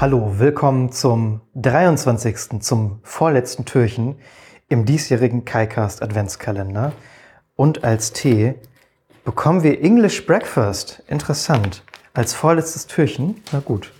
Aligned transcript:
Hallo, 0.00 0.38
willkommen 0.38 0.90
zum 0.92 1.42
23. 1.56 2.62
zum 2.62 3.00
vorletzten 3.02 3.66
Türchen 3.66 4.16
im 4.70 4.86
diesjährigen 4.86 5.44
KaiCast 5.44 6.02
Adventskalender. 6.02 6.92
Und 7.54 7.84
als 7.84 8.14
Tee 8.14 8.54
bekommen 9.26 9.62
wir 9.62 9.84
English 9.84 10.24
Breakfast. 10.24 11.02
Interessant. 11.06 11.84
Als 12.14 12.32
vorletztes 12.32 12.86
Türchen, 12.86 13.42
na 13.52 13.60
gut. 13.60 13.92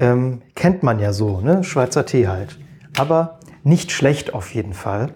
Ähm, 0.00 0.40
kennt 0.54 0.82
man 0.82 0.98
ja 1.00 1.12
so, 1.12 1.42
ne? 1.42 1.64
Schweizer 1.64 2.06
Tee 2.06 2.26
halt. 2.26 2.58
Aber 2.96 3.40
nicht 3.64 3.92
schlecht 3.92 4.32
auf 4.32 4.54
jeden 4.54 4.72
Fall. 4.72 5.14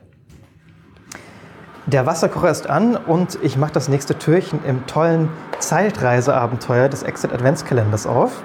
Der 1.86 2.04
Wasserkocher 2.04 2.50
ist 2.50 2.68
an 2.68 2.94
und 2.94 3.38
ich 3.42 3.56
mache 3.56 3.72
das 3.72 3.88
nächste 3.88 4.18
Türchen 4.18 4.62
im 4.66 4.86
tollen 4.86 5.30
Zeitreiseabenteuer 5.60 6.90
des 6.90 7.04
Exit 7.04 7.32
Adventskalenders 7.32 8.06
auf. 8.06 8.42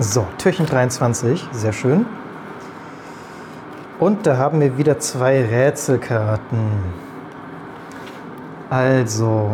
So, 0.00 0.24
Türchen 0.38 0.64
23, 0.64 1.48
sehr 1.50 1.72
schön. 1.72 2.06
Und 3.98 4.28
da 4.28 4.36
haben 4.36 4.60
wir 4.60 4.78
wieder 4.78 5.00
zwei 5.00 5.44
Rätselkarten. 5.44 6.70
Also, 8.70 9.50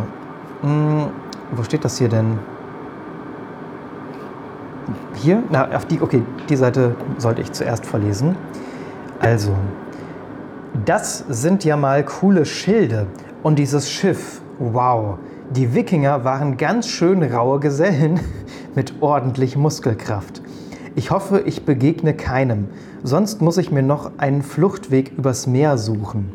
mh, 0.61 0.69
hm, 0.69 1.11
wo 1.53 1.62
steht 1.62 1.83
das 1.83 1.97
hier 1.97 2.11
denn? 2.11 2.39
Hier? 5.15 5.42
Na, 5.48 5.67
auf 5.75 5.87
die, 5.87 6.03
okay, 6.03 6.22
die 6.50 6.56
Seite 6.56 6.95
sollte 7.17 7.41
ich 7.41 7.50
zuerst 7.53 7.87
verlesen. 7.87 8.37
Also, 9.20 9.56
das 10.84 11.25
sind 11.27 11.65
ja 11.65 11.78
mal 11.78 12.05
coole 12.05 12.45
Schilde. 12.45 13.06
Und 13.42 13.59
dieses 13.59 13.91
Schiff, 13.91 14.42
wow. 14.59 15.17
Die 15.50 15.75
Wikinger 15.75 16.25
waren 16.25 16.56
ganz 16.56 16.89
schön 16.89 17.23
raue 17.23 17.61
Gesellen 17.61 18.19
mit 18.75 19.03
ordentlich 19.03 19.56
Muskelkraft. 19.56 20.42
Ich 20.97 21.11
hoffe, 21.11 21.41
ich 21.41 21.64
begegne 21.64 22.14
keinem, 22.14 22.69
sonst 23.03 23.42
muss 23.42 23.59
ich 23.59 23.70
mir 23.70 23.83
noch 23.83 24.12
einen 24.17 24.42
Fluchtweg 24.42 25.12
übers 25.17 25.47
Meer 25.47 25.77
suchen. 25.77 26.33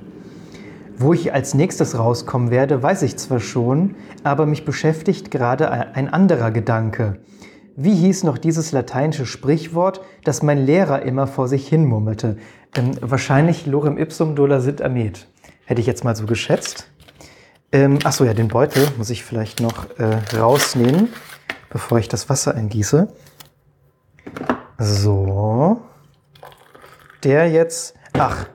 Wo 0.98 1.14
ich 1.14 1.34
als 1.34 1.54
nächstes 1.54 1.98
rauskommen 1.98 2.52
werde, 2.52 2.84
weiß 2.84 3.02
ich 3.02 3.18
zwar 3.18 3.40
schon, 3.40 3.96
aber 4.24 4.46
mich 4.46 4.64
beschäftigt 4.64 5.32
gerade 5.32 5.72
ein 5.72 6.14
anderer 6.14 6.52
Gedanke. 6.52 7.18
Wie 7.76 7.96
hieß 7.96 8.24
noch 8.24 8.38
dieses 8.38 8.72
lateinische 8.74 9.26
Sprichwort, 9.26 10.02
das 10.24 10.44
mein 10.44 10.66
Lehrer 10.66 11.02
immer 11.02 11.26
vor 11.26 11.48
sich 11.48 11.68
hin 11.68 11.86
murmelte? 11.86 12.38
Ähm, 12.76 12.92
wahrscheinlich 13.02 13.66
Lorem 13.66 13.98
ipsum 13.98 14.36
dolor 14.36 14.60
sit 14.60 14.82
amet. 14.82 15.28
Hätte 15.66 15.82
ich 15.82 15.88
jetzt 15.88 16.04
mal 16.04 16.16
so 16.16 16.26
geschätzt. 16.26 16.89
Ähm, 17.72 18.00
achso, 18.04 18.24
ja, 18.26 18.34
den 18.34 18.48
Beutel 18.48 18.88
muss 18.98 19.10
ich 19.10 19.24
vielleicht 19.24 19.60
noch 19.60 19.88
äh, 20.00 20.20
rausnehmen, 20.36 21.10
bevor 21.70 22.00
ich 22.00 22.08
das 22.08 22.30
Wasser 22.30 22.56
eingieße. 22.56 23.08
So. 24.78 25.82
Der 27.24 27.50
jetzt. 27.50 27.96
Ach, 28.14 28.48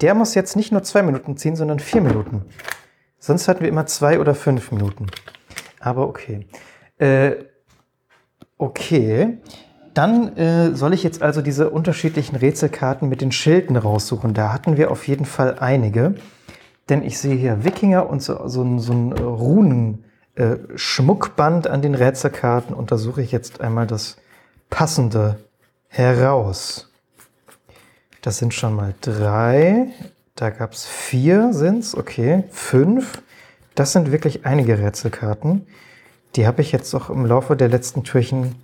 der 0.00 0.14
muss 0.14 0.34
jetzt 0.34 0.56
nicht 0.56 0.72
nur 0.72 0.82
zwei 0.82 1.02
Minuten 1.02 1.36
ziehen, 1.36 1.56
sondern 1.56 1.78
vier 1.80 2.00
Minuten. 2.00 2.44
Sonst 3.18 3.48
hatten 3.48 3.60
wir 3.60 3.68
immer 3.68 3.86
zwei 3.86 4.20
oder 4.20 4.34
fünf 4.34 4.70
Minuten. 4.72 5.06
Aber 5.80 6.08
okay. 6.08 6.46
Äh, 6.98 7.44
Okay, 8.60 9.38
dann 9.94 10.36
äh, 10.36 10.74
soll 10.74 10.92
ich 10.92 11.02
jetzt 11.02 11.22
also 11.22 11.40
diese 11.40 11.70
unterschiedlichen 11.70 12.36
Rätselkarten 12.36 13.08
mit 13.08 13.22
den 13.22 13.32
Schilden 13.32 13.74
raussuchen. 13.74 14.34
Da 14.34 14.52
hatten 14.52 14.76
wir 14.76 14.90
auf 14.90 15.08
jeden 15.08 15.24
Fall 15.24 15.58
einige. 15.58 16.14
Denn 16.88 17.02
ich 17.02 17.18
sehe 17.18 17.36
hier 17.36 17.64
Wikinger 17.64 18.08
und 18.08 18.22
so, 18.22 18.48
so, 18.48 18.78
so 18.78 18.92
ein 18.92 19.12
äh, 19.12 19.22
Runen-Schmuckband 19.22 21.66
äh, 21.66 21.68
an 21.68 21.82
den 21.82 21.94
Rätselkarten. 21.94 22.74
Und 22.74 22.90
da 22.90 22.96
suche 22.98 23.22
ich 23.22 23.30
jetzt 23.32 23.60
einmal 23.60 23.86
das 23.86 24.16
passende 24.70 25.36
heraus. 25.88 26.90
Das 28.22 28.38
sind 28.38 28.54
schon 28.54 28.74
mal 28.74 28.94
drei. 29.00 29.88
Da 30.34 30.50
gab 30.50 30.72
es 30.72 30.86
vier, 30.86 31.52
sind 31.52 31.80
es. 31.80 31.96
Okay, 31.96 32.44
fünf. 32.50 33.22
Das 33.74 33.92
sind 33.92 34.12
wirklich 34.12 34.46
einige 34.46 34.78
Rätselkarten. 34.78 35.66
Die 36.36 36.46
habe 36.46 36.62
ich 36.62 36.72
jetzt 36.72 36.94
auch 36.94 37.10
im 37.10 37.26
Laufe 37.26 37.56
der 37.56 37.68
letzten 37.68 38.04
Türchen 38.04 38.54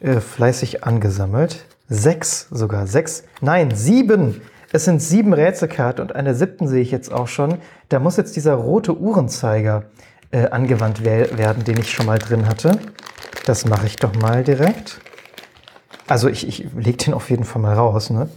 äh, 0.00 0.20
fleißig 0.20 0.84
angesammelt. 0.84 1.64
Sechs 1.88 2.48
sogar. 2.50 2.86
Sechs. 2.86 3.24
Nein, 3.40 3.74
sieben. 3.74 4.42
Es 4.74 4.86
sind 4.86 5.00
sieben 5.00 5.32
Rätselkarten 5.32 6.02
und 6.02 6.16
eine 6.16 6.34
siebten 6.34 6.66
sehe 6.66 6.82
ich 6.82 6.90
jetzt 6.90 7.12
auch 7.12 7.28
schon. 7.28 7.58
Da 7.90 8.00
muss 8.00 8.16
jetzt 8.16 8.34
dieser 8.34 8.54
rote 8.54 8.98
Uhrenzeiger 8.98 9.84
äh, 10.32 10.48
angewandt 10.48 11.04
we 11.04 11.28
werden, 11.38 11.62
den 11.62 11.78
ich 11.78 11.92
schon 11.92 12.06
mal 12.06 12.18
drin 12.18 12.48
hatte. 12.48 12.80
Das 13.46 13.66
mache 13.66 13.86
ich 13.86 13.94
doch 13.94 14.16
mal 14.16 14.42
direkt. 14.42 14.98
Also 16.08 16.28
ich, 16.28 16.48
ich 16.48 16.66
lege 16.74 16.96
den 16.96 17.14
auf 17.14 17.30
jeden 17.30 17.44
Fall 17.44 17.62
mal 17.62 17.74
raus. 17.74 18.10
Ne? 18.10 18.28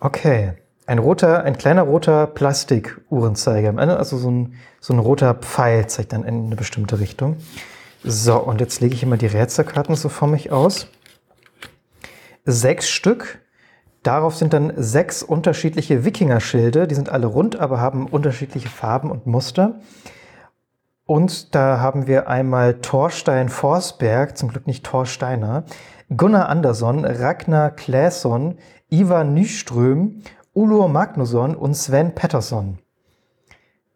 Okay. 0.00 0.54
Ein 0.86 1.00
roter, 1.00 1.44
ein 1.44 1.58
kleiner 1.58 1.82
roter 1.82 2.26
Plastik-Uhrenzeiger. 2.28 3.76
Also 3.76 4.16
so 4.16 4.30
ein, 4.30 4.54
so 4.80 4.94
ein 4.94 4.98
roter 4.98 5.34
Pfeil 5.34 5.86
zeigt 5.86 6.14
dann 6.14 6.24
in 6.24 6.46
eine 6.46 6.56
bestimmte 6.56 6.98
Richtung. 6.98 7.36
So, 8.02 8.38
und 8.38 8.62
jetzt 8.62 8.80
lege 8.80 8.94
ich 8.94 9.02
immer 9.02 9.18
die 9.18 9.26
Rätselkarten 9.26 9.96
so 9.96 10.08
vor 10.08 10.28
mich 10.28 10.50
aus. 10.50 10.86
Sechs 12.46 12.88
Stück. 12.88 13.40
Darauf 14.02 14.36
sind 14.36 14.52
dann 14.52 14.72
sechs 14.76 15.22
unterschiedliche 15.22 16.04
Wikinger-Schilde. 16.04 16.86
Die 16.86 16.94
sind 16.94 17.10
alle 17.10 17.26
rund, 17.26 17.58
aber 17.58 17.80
haben 17.80 18.06
unterschiedliche 18.06 18.68
Farben 18.68 19.10
und 19.10 19.26
Muster. 19.26 19.80
Und 21.04 21.54
da 21.54 21.80
haben 21.80 22.06
wir 22.06 22.28
einmal 22.28 22.74
Thorstein 22.80 23.48
Forsberg, 23.48 24.36
zum 24.36 24.50
Glück 24.50 24.66
nicht 24.66 24.84
Thorsteiner, 24.84 25.64
Gunnar 26.14 26.48
Andersson, 26.48 27.04
Ragnar 27.04 27.70
Claesson, 27.70 28.58
Ivar 28.90 29.24
Nyström, 29.24 30.22
Ulo 30.54 30.88
Magnusson 30.88 31.54
und 31.54 31.74
Sven 31.74 32.14
Pettersson. 32.14 32.78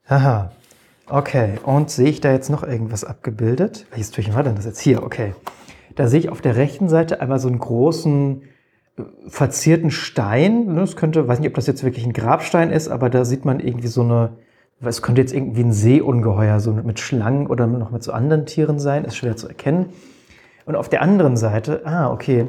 Haha, 0.08 0.50
Okay, 1.12 1.58
und 1.64 1.91
sehe 1.91 2.08
ich 2.08 2.22
da 2.22 2.32
jetzt 2.32 2.48
noch 2.48 2.62
irgendwas 2.62 3.04
abgebildet? 3.04 3.84
Welches 3.91 4.12
Türchen 4.12 4.34
war 4.34 4.42
denn 4.42 4.54
das 4.54 4.64
jetzt? 4.64 4.80
Hier, 4.80 5.02
okay. 5.02 5.34
Da 5.94 6.06
sehe 6.06 6.20
ich 6.20 6.30
auf 6.30 6.41
der 6.41 6.56
rechten 6.56 6.88
Seite 6.88 7.20
einmal 7.20 7.38
so 7.38 7.48
einen 7.48 7.58
großen 7.58 8.44
verzierten 9.26 9.91
Stein. 9.91 10.76
Das 10.76 10.97
könnte, 10.97 11.26
weiß 11.26 11.41
nicht, 11.41 11.48
ob 11.48 11.54
das 11.54 11.66
jetzt 11.66 11.84
wirklich 11.84 12.04
ein 12.04 12.12
Grabstein 12.12 12.70
ist, 12.70 12.88
aber 12.88 13.10
da 13.10 13.25
sieht 13.25 13.44
man 13.44 13.60
irgendwie 13.60 13.88
so 13.88 14.03
eine, 14.03 14.36
es 14.80 15.03
könnte 15.03 15.20
jetzt 15.20 15.32
irgendwie 15.32 15.62
ein 15.62 15.72
Seeungeheuer, 15.72 16.60
so 16.60 16.72
mit 16.72 17.00
Schlangen 17.00 17.47
oder 17.47 17.66
noch 17.66 17.91
mit 17.91 18.03
so 18.03 18.12
anderen 18.12 18.47
Tieren 18.47 18.78
sein, 18.78 19.04
ist 19.04 19.16
schwer 19.16 19.36
zu 19.36 19.48
erkennen. 19.48 19.91
Und 20.64 20.76
auf 20.76 20.88
der 20.88 21.03
anderen 21.03 21.36
Seite, 21.36 21.82
ah, 21.84 22.10
okay, 22.10 22.48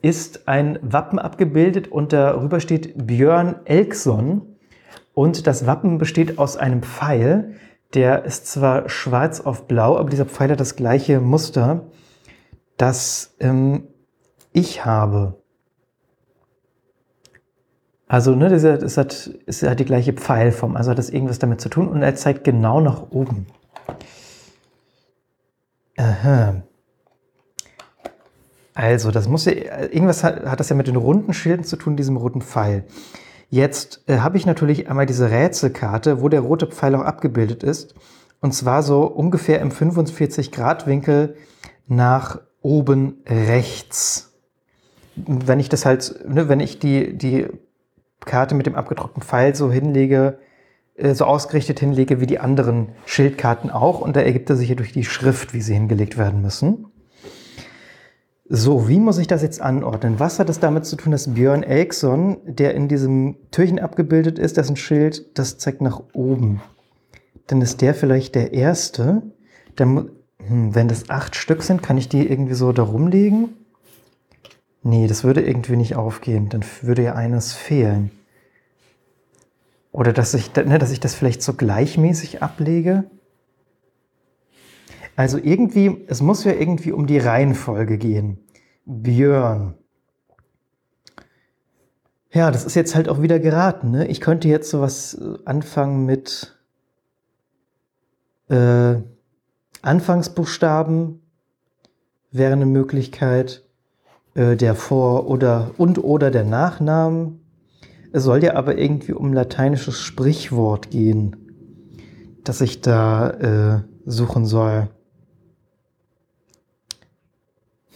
ist 0.00 0.46
ein 0.46 0.78
Wappen 0.82 1.18
abgebildet 1.18 1.88
und 1.88 2.12
darüber 2.12 2.60
steht 2.60 3.06
Björn 3.06 3.56
Elkson. 3.64 4.42
Und 5.14 5.46
das 5.46 5.66
Wappen 5.66 5.98
besteht 5.98 6.38
aus 6.38 6.56
einem 6.56 6.82
Pfeil, 6.82 7.54
der 7.94 8.24
ist 8.24 8.46
zwar 8.46 8.88
schwarz 8.88 9.40
auf 9.40 9.66
blau, 9.66 9.96
aber 9.96 10.10
dieser 10.10 10.26
Pfeil 10.26 10.50
hat 10.50 10.60
das 10.60 10.76
gleiche 10.76 11.20
Muster, 11.20 11.86
das 12.76 13.34
ähm, 13.40 13.88
ich 14.52 14.84
habe. 14.84 15.38
Also, 18.08 18.34
ne, 18.34 18.48
das 18.48 18.64
hat, 18.64 18.82
das 18.82 18.96
hat, 18.96 19.26
ist 19.44 19.62
hat 19.62 19.78
die 19.80 19.84
gleiche 19.84 20.14
Pfeilform, 20.14 20.76
also 20.76 20.90
hat 20.90 20.98
das 20.98 21.10
irgendwas 21.10 21.38
damit 21.38 21.60
zu 21.60 21.68
tun 21.68 21.88
und 21.88 22.02
er 22.02 22.14
zeigt 22.14 22.42
genau 22.42 22.80
nach 22.80 23.10
oben. 23.10 23.46
Aha. 25.98 26.62
Also, 28.72 29.10
das 29.10 29.28
muss 29.28 29.44
ja, 29.44 29.52
irgendwas 29.52 30.24
hat, 30.24 30.46
hat 30.46 30.58
das 30.58 30.70
ja 30.70 30.76
mit 30.76 30.86
den 30.86 30.96
runden 30.96 31.34
Schilden 31.34 31.64
zu 31.64 31.76
tun, 31.76 31.96
diesem 31.96 32.16
roten 32.16 32.40
Pfeil. 32.40 32.84
Jetzt 33.50 34.04
äh, 34.06 34.18
habe 34.18 34.38
ich 34.38 34.46
natürlich 34.46 34.88
einmal 34.88 35.04
diese 35.04 35.30
Rätselkarte, 35.30 36.22
wo 36.22 36.30
der 36.30 36.40
rote 36.40 36.66
Pfeil 36.66 36.94
auch 36.94 37.02
abgebildet 37.02 37.62
ist. 37.62 37.94
Und 38.40 38.54
zwar 38.54 38.82
so 38.82 39.04
ungefähr 39.04 39.60
im 39.60 39.70
45-Grad-Winkel 39.70 41.34
nach 41.86 42.40
oben 42.62 43.22
rechts. 43.26 44.32
Wenn 45.16 45.60
ich 45.60 45.68
das 45.68 45.84
halt, 45.84 46.24
ne, 46.26 46.48
wenn 46.48 46.60
ich 46.60 46.78
die, 46.78 47.18
die 47.18 47.48
Karte 48.24 48.54
mit 48.54 48.66
dem 48.66 48.74
abgedruckten 48.74 49.22
Pfeil 49.22 49.54
so 49.54 49.70
hinlege, 49.70 50.38
äh, 50.94 51.14
so 51.14 51.24
ausgerichtet 51.24 51.80
hinlege 51.80 52.20
wie 52.20 52.26
die 52.26 52.40
anderen 52.40 52.88
Schildkarten 53.06 53.70
auch, 53.70 54.00
und 54.00 54.16
da 54.16 54.20
ergibt 54.20 54.50
er 54.50 54.56
sich 54.56 54.68
ja 54.68 54.74
durch 54.74 54.92
die 54.92 55.04
Schrift, 55.04 55.54
wie 55.54 55.60
sie 55.60 55.74
hingelegt 55.74 56.18
werden 56.18 56.42
müssen. 56.42 56.86
So, 58.50 58.88
wie 58.88 58.98
muss 58.98 59.18
ich 59.18 59.26
das 59.26 59.42
jetzt 59.42 59.60
anordnen? 59.60 60.18
Was 60.18 60.38
hat 60.38 60.48
es 60.48 60.58
damit 60.58 60.86
zu 60.86 60.96
tun, 60.96 61.12
dass 61.12 61.34
Björn 61.34 61.62
Elkson, 61.62 62.38
der 62.46 62.74
in 62.74 62.88
diesem 62.88 63.36
Türchen 63.50 63.78
abgebildet 63.78 64.38
ist, 64.38 64.56
das 64.56 64.66
ist 64.66 64.70
ein 64.70 64.76
Schild, 64.76 65.38
das 65.38 65.58
zeigt 65.58 65.82
nach 65.82 66.02
oben. 66.14 66.62
Dann 67.46 67.60
ist 67.60 67.82
der 67.82 67.94
vielleicht 67.94 68.34
der 68.34 68.54
erste. 68.54 69.22
Dann, 69.76 70.10
hm, 70.38 70.74
wenn 70.74 70.88
das 70.88 71.10
acht 71.10 71.36
Stück 71.36 71.62
sind, 71.62 71.82
kann 71.82 71.98
ich 71.98 72.08
die 72.08 72.26
irgendwie 72.26 72.54
so 72.54 72.72
da 72.72 72.84
rumlegen? 72.84 73.50
Nee, 74.82 75.06
das 75.06 75.24
würde 75.24 75.42
irgendwie 75.42 75.76
nicht 75.76 75.96
aufgehen. 75.96 76.48
Dann 76.48 76.64
würde 76.82 77.02
ja 77.02 77.14
eines 77.14 77.52
fehlen. 77.52 78.10
Oder 79.92 80.12
dass 80.12 80.34
ich, 80.34 80.54
ne, 80.54 80.78
dass 80.78 80.90
ich 80.90 81.00
das 81.00 81.14
vielleicht 81.14 81.42
so 81.42 81.54
gleichmäßig 81.54 82.42
ablege? 82.42 83.04
Also 85.16 85.38
irgendwie, 85.38 86.04
es 86.06 86.20
muss 86.22 86.44
ja 86.44 86.52
irgendwie 86.52 86.92
um 86.92 87.06
die 87.06 87.18
Reihenfolge 87.18 87.98
gehen. 87.98 88.38
Björn. 88.84 89.74
Ja, 92.30 92.50
das 92.50 92.64
ist 92.64 92.76
jetzt 92.76 92.94
halt 92.94 93.08
auch 93.08 93.20
wieder 93.20 93.40
geraten. 93.40 93.90
Ne? 93.90 94.06
Ich 94.06 94.20
könnte 94.20 94.48
jetzt 94.48 94.70
sowas 94.70 95.14
äh, 95.14 95.38
anfangen 95.44 96.06
mit 96.06 96.56
äh, 98.48 98.96
Anfangsbuchstaben 99.82 101.22
wäre 102.30 102.52
eine 102.52 102.66
Möglichkeit, 102.66 103.67
äh, 104.38 104.56
der 104.56 104.76
Vor- 104.76 105.28
oder 105.28 105.72
und 105.78 105.98
oder 106.02 106.30
der 106.30 106.44
Nachnamen. 106.44 107.40
Es 108.12 108.22
soll 108.22 108.44
ja 108.44 108.54
aber 108.54 108.78
irgendwie 108.78 109.12
um 109.12 109.32
lateinisches 109.32 109.98
Sprichwort 109.98 110.90
gehen, 110.90 111.36
das 112.44 112.60
ich 112.60 112.80
da 112.80 113.30
äh, 113.30 113.82
suchen 114.06 114.46
soll. 114.46 114.88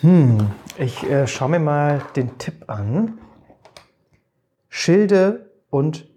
Hm, 0.01 0.51
ich 0.79 1.09
äh, 1.09 1.29
schaue 1.29 1.51
mir 1.51 1.61
mal 1.61 2.03
den 2.17 2.37
Tipp 2.39 2.65
an. 2.67 3.19
Schilde 4.69 5.49
und 5.71 6.09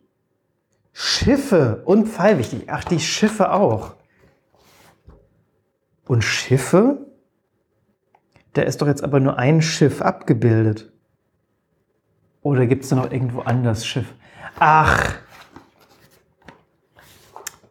Schiffe 0.92 1.84
und 1.86 2.08
Pfeilwichtig. 2.08 2.64
Ach, 2.68 2.84
die 2.84 3.00
Schiffe 3.00 3.52
auch. 3.52 3.94
Und 6.08 6.24
Schiffe? 6.24 7.05
Da 8.56 8.62
ist 8.62 8.82
doch 8.82 8.88
jetzt 8.88 9.04
aber 9.04 9.20
nur 9.20 9.38
ein 9.38 9.62
Schiff 9.62 10.02
abgebildet. 10.02 10.90
Oder 12.42 12.68
gibt 12.68 12.84
es 12.84 12.90
da 12.90 12.96
noch 12.96 13.12
irgendwo 13.12 13.42
anders 13.42 13.86
Schiff? 13.86 14.14
Ach. 14.60 15.16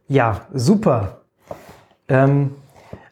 Ja, 0.09 0.43
super. 0.53 1.23
Ähm, 2.09 2.55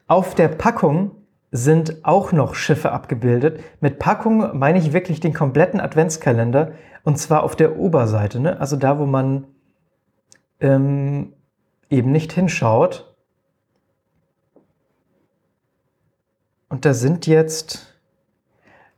auf 0.06 0.34
der 0.34 0.48
Packung 0.48 1.12
sind 1.50 2.04
auch 2.04 2.32
noch 2.32 2.54
Schiffe 2.54 2.92
abgebildet. 2.92 3.60
Mit 3.80 3.98
Packung 3.98 4.58
meine 4.58 4.78
ich 4.78 4.92
wirklich 4.92 5.20
den 5.20 5.32
kompletten 5.32 5.80
Adventskalender 5.80 6.72
und 7.04 7.16
zwar 7.18 7.42
auf 7.42 7.56
der 7.56 7.78
Oberseite, 7.78 8.38
ne? 8.38 8.60
also 8.60 8.76
da, 8.76 8.98
wo 8.98 9.06
man 9.06 9.46
ähm, 10.60 11.32
eben 11.88 12.12
nicht 12.12 12.32
hinschaut. 12.32 13.11
Und 16.72 16.86
da 16.86 16.94
sind 16.94 17.26
jetzt, 17.26 17.86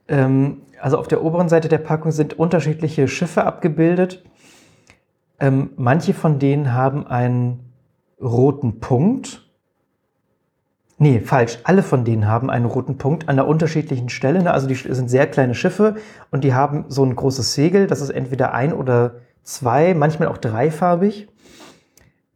ähm, 0.07 0.63
also 0.81 0.97
auf 0.97 1.09
der 1.09 1.25
oberen 1.25 1.49
Seite 1.49 1.69
der 1.69 1.79
Packung 1.79 2.13
sind 2.13 2.39
unterschiedliche 2.39 3.09
Schiffe 3.09 3.43
abgebildet. 3.43 4.23
Ähm, 5.41 5.71
manche 5.75 6.15
von 6.15 6.39
denen 6.39 6.73
haben 6.73 7.05
einen 7.05 7.73
roten 8.21 8.79
Punkt 8.79 9.41
Nee, 10.99 11.19
falsch. 11.19 11.59
Alle 11.65 11.83
von 11.83 12.05
denen 12.05 12.29
haben 12.29 12.49
einen 12.49 12.67
roten 12.67 12.97
Punkt 12.97 13.29
an 13.29 13.41
einer 13.41 13.49
unterschiedlichen 13.49 14.09
Stelle. 14.09 14.41
Ne? 14.41 14.53
Also 14.53 14.69
die 14.69 14.77
sind 14.77 15.11
sehr 15.11 15.27
kleine 15.27 15.57
Schiffe 15.57 15.97
und 16.31 16.45
die 16.45 16.55
haben 16.55 16.85
so 16.87 17.05
ein 17.05 17.17
großes 17.17 17.55
Segel. 17.55 17.89
Das 17.89 18.01
ist 18.01 18.11
entweder 18.11 18.55
ein 18.55 18.73
oder 18.73 19.17
zwei, 19.43 19.95
manchmal 19.95 20.29
auch 20.29 20.39
dreifarbig. 20.39 21.27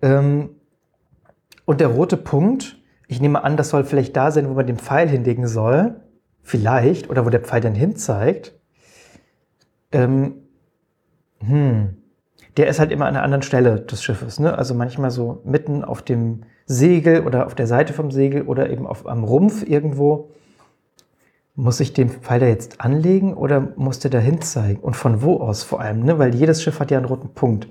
Ähm, 0.03 0.51
und 1.65 1.81
der 1.81 1.87
rote 1.87 2.17
Punkt, 2.17 2.78
ich 3.09 3.21
nehme 3.21 3.43
an, 3.43 3.57
das 3.57 3.71
soll 3.71 3.85
vielleicht 3.85 4.15
da 4.17 4.31
sein, 4.31 4.49
wo 4.49 4.55
man 4.55 4.67
den 4.67 4.77
Pfeil 4.77 5.09
hinlegen 5.09 5.49
soll. 5.49 5.97
Vielleicht. 6.43 7.11
Oder 7.11 7.25
wo 7.25 7.31
der 7.31 7.41
Pfeil 7.41 7.63
dann 7.63 7.75
hin 7.75 7.97
zeigt. 7.97 8.55
Ähm, 9.91 10.35
hm. 11.41 11.97
Der 12.59 12.69
ist 12.69 12.79
halt 12.79 12.93
immer 12.93 13.07
an 13.07 13.17
einer 13.17 13.25
anderen 13.25 13.43
Stelle 13.43 13.81
des 13.81 14.03
Schiffes. 14.03 14.39
Ne? 14.39 14.57
Also 14.57 14.75
manchmal 14.75 15.11
so 15.11 15.41
mitten 15.45 15.85
auf 15.85 16.03
dem 16.03 16.43
Segel 16.67 17.27
oder 17.27 17.47
auf 17.47 17.55
der 17.55 17.67
Seite 17.67 17.95
vom 17.95 18.11
Segel 18.11 18.43
oder 18.43 18.69
eben 18.69 18.87
auf, 18.87 19.07
am 19.07 19.25
Rumpf 19.25 19.67
irgendwo. 19.67 20.31
Muss 21.55 21.81
ich 21.81 21.95
den 21.95 22.11
Pfeil 22.11 22.41
da 22.41 22.47
jetzt 22.47 22.83
anlegen 22.83 23.35
oder 23.35 23.73
muss 23.77 24.01
der 24.01 24.11
dahin 24.11 24.43
zeigen? 24.43 24.81
Und 24.81 24.97
von 24.97 25.23
wo 25.23 25.39
aus 25.39 25.63
vor 25.63 25.81
allem? 25.81 26.01
Ne? 26.01 26.19
Weil 26.19 26.35
jedes 26.35 26.63
Schiff 26.63 26.79
hat 26.79 26.91
ja 26.91 26.99
einen 26.99 27.07
roten 27.07 27.31
Punkt. 27.31 27.69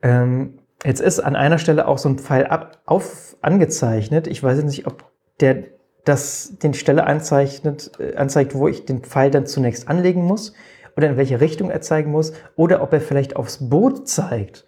Ähm, 0.00 0.58
jetzt 0.84 1.00
ist 1.00 1.20
an 1.20 1.36
einer 1.36 1.58
Stelle 1.58 1.86
auch 1.86 1.98
so 1.98 2.08
ein 2.08 2.18
Pfeil 2.18 2.46
ab, 2.46 2.80
auf, 2.86 3.36
angezeichnet. 3.40 4.26
Ich 4.26 4.42
weiß 4.42 4.62
nicht, 4.64 4.86
ob 4.86 5.04
der 5.40 5.64
das 6.04 6.58
den 6.58 6.74
Stelle 6.74 7.06
anzeichnet, 7.06 7.92
äh, 7.98 8.16
anzeigt, 8.16 8.54
wo 8.54 8.66
ich 8.68 8.84
den 8.84 9.02
Pfeil 9.02 9.30
dann 9.30 9.46
zunächst 9.46 9.88
anlegen 9.88 10.24
muss 10.24 10.52
oder 10.96 11.10
in 11.10 11.16
welche 11.16 11.40
Richtung 11.40 11.70
er 11.70 11.80
zeigen 11.80 12.10
muss 12.10 12.32
oder 12.56 12.82
ob 12.82 12.92
er 12.92 13.00
vielleicht 13.00 13.36
aufs 13.36 13.68
Boot 13.68 14.08
zeigt 14.08 14.66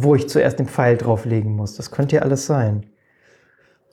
wo 0.00 0.14
ich 0.14 0.28
zuerst 0.28 0.60
den 0.60 0.68
Pfeil 0.68 0.96
drauflegen 0.96 1.56
muss. 1.56 1.74
Das 1.74 1.90
könnte 1.90 2.16
ja 2.16 2.22
alles 2.22 2.46
sein. 2.46 2.86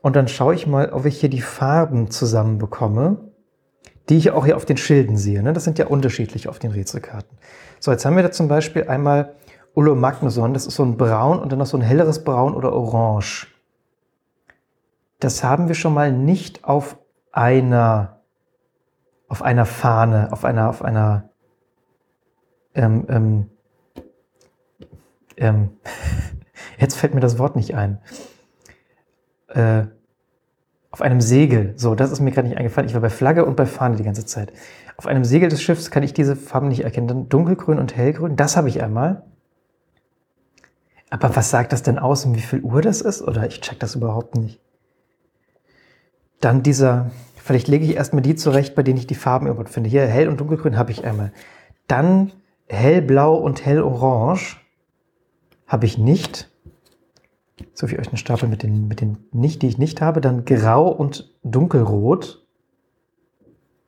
Und 0.03 0.15
dann 0.15 0.27
schaue 0.27 0.53
ich 0.53 0.67
mal, 0.67 0.91
ob 0.91 1.05
ich 1.05 1.19
hier 1.19 1.29
die 1.29 1.41
Farben 1.41 2.11
zusammen 2.11 2.59
bekomme, 2.59 3.31
die 4.07 4.17
ich 4.17 4.29
auch 4.29 4.45
hier 4.45 4.55
auf 4.55 4.65
den 4.65 4.77
Schilden 4.77 5.17
sehe. 5.17 5.41
Ne? 5.41 5.51
Das 5.53 5.63
sind 5.63 5.79
ja 5.79 5.87
unterschiedlich 5.87 6.47
auf 6.47 6.59
den 6.59 6.69
Rätselkarten. 6.69 7.35
So, 7.79 7.91
jetzt 7.91 8.05
haben 8.05 8.15
wir 8.15 8.21
da 8.21 8.29
zum 8.29 8.47
Beispiel 8.47 8.83
einmal 8.83 9.33
Ulo 9.75 9.95
Magnusson. 9.95 10.53
Das 10.53 10.65
ist 10.65 10.75
so 10.75 10.83
ein 10.83 10.97
Braun 10.97 11.39
und 11.39 11.51
dann 11.51 11.59
noch 11.59 11.65
so 11.65 11.77
ein 11.77 11.81
helleres 11.81 12.23
Braun 12.23 12.55
oder 12.55 12.73
Orange. 12.73 13.47
Das 15.19 15.43
haben 15.43 15.67
wir 15.67 15.75
schon 15.75 15.93
mal 15.93 16.11
nicht 16.11 16.63
auf 16.63 16.97
einer, 17.31 18.21
auf 19.27 19.41
einer 19.41 19.65
Fahne, 19.65 20.31
auf 20.31 20.45
einer, 20.45 20.69
auf 20.69 20.81
einer 20.81 21.29
ähm, 22.73 23.05
ähm, 23.09 23.49
ähm, 25.37 25.69
jetzt 26.77 26.95
fällt 26.95 27.13
mir 27.13 27.21
das 27.21 27.37
Wort 27.37 27.55
nicht 27.55 27.75
ein. 27.75 27.99
Äh, 29.47 29.85
auf 30.91 31.01
einem 31.01 31.19
Segel, 31.19 31.73
so, 31.75 31.93
das 31.93 32.11
ist 32.11 32.21
mir 32.21 32.31
gerade 32.31 32.47
nicht 32.47 32.57
eingefallen. 32.57 32.87
Ich 32.87 32.93
war 32.93 33.01
bei 33.01 33.09
Flagge 33.09 33.45
und 33.45 33.57
bei 33.57 33.65
Fahne 33.65 33.97
die 33.97 34.03
ganze 34.03 34.25
Zeit. 34.25 34.53
Auf 34.95 35.07
einem 35.07 35.25
Segel 35.25 35.49
des 35.49 35.61
Schiffs 35.61 35.91
kann 35.91 36.03
ich 36.03 36.13
diese 36.13 36.37
Farben 36.37 36.69
nicht 36.69 36.85
erkennen. 36.85 37.07
Dann 37.07 37.27
dunkelgrün 37.27 37.79
und 37.79 37.97
hellgrün, 37.97 38.37
das 38.37 38.55
habe 38.55 38.69
ich 38.69 38.81
einmal. 38.81 39.23
Aber 41.15 41.33
was 41.33 41.49
sagt 41.49 41.71
das 41.71 41.81
denn 41.81 41.97
aus, 41.97 42.25
um 42.25 42.35
wie 42.35 42.41
viel 42.41 42.59
Uhr 42.59 42.81
das 42.81 42.99
ist? 42.99 43.21
Oder 43.21 43.47
ich 43.47 43.61
check 43.61 43.79
das 43.79 43.95
überhaupt 43.95 44.35
nicht. 44.35 44.59
Dann 46.41 46.61
dieser, 46.61 47.09
vielleicht 47.37 47.69
lege 47.69 47.85
ich 47.85 47.95
erstmal 47.95 48.21
die 48.21 48.35
zurecht, 48.35 48.75
bei 48.75 48.83
denen 48.83 48.97
ich 48.97 49.07
die 49.07 49.15
Farben 49.15 49.47
überhaupt 49.47 49.69
finde. 49.69 49.89
Hier 49.89 50.05
hell 50.05 50.27
und 50.27 50.41
dunkelgrün 50.41 50.77
habe 50.77 50.91
ich 50.91 51.05
einmal. 51.05 51.31
Dann 51.87 52.33
hellblau 52.67 53.35
und 53.35 53.65
hellorange 53.65 54.57
habe 55.67 55.85
ich 55.85 55.97
nicht. 55.97 56.51
So 57.73 57.89
wie 57.89 57.97
euch 57.97 58.09
einen 58.09 58.17
Stapel 58.17 58.49
mit 58.49 58.61
den, 58.61 58.89
mit 58.89 58.99
den 58.99 59.17
nicht, 59.31 59.61
die 59.61 59.67
ich 59.67 59.77
nicht 59.77 60.01
habe. 60.01 60.19
Dann 60.19 60.43
grau 60.43 60.89
und 60.89 61.33
dunkelrot 61.43 62.45